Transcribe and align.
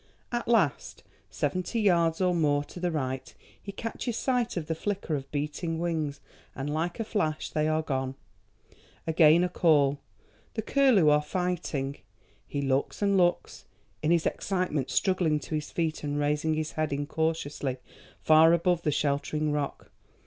At 0.31 0.47
last, 0.47 1.03
seventy 1.29 1.79
yards 1.79 2.21
or 2.21 2.33
more 2.33 2.63
to 2.63 2.79
the 2.79 2.89
right, 2.89 3.31
he 3.61 3.71
catches 3.71 4.17
sight 4.17 4.57
of 4.57 4.65
the 4.65 4.73
flicker 4.73 5.13
of 5.13 5.29
beating 5.29 5.77
wings, 5.77 6.21
and, 6.55 6.73
like 6.73 6.99
a 6.99 7.03
flash, 7.03 7.51
they 7.51 7.67
are 7.67 7.83
gone. 7.83 8.15
Again 9.05 9.43
a 9.43 9.47
call—the 9.47 10.61
curlew 10.63 11.09
are 11.11 11.21
flighting. 11.21 11.99
He 12.47 12.63
looks 12.63 13.03
and 13.03 13.15
looks, 13.15 13.65
in 14.01 14.09
his 14.09 14.25
excitement 14.25 14.89
struggling 14.89 15.39
to 15.41 15.53
his 15.53 15.69
feet 15.69 16.03
and 16.03 16.17
raising 16.17 16.55
his 16.55 16.71
head 16.71 16.91
incautiously 16.91 17.77
far 18.23 18.53
above 18.53 18.81
the 18.81 18.89
sheltering 18.91 19.51
rock. 19.51 19.91